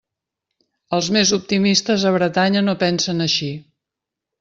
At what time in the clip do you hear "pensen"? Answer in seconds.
2.87-3.27